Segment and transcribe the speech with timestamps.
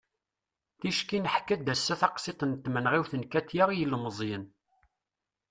[0.79, 4.45] ticki neḥka-d ass-a taqsiḍt n tmenɣiwt n katia i yilmeẓyen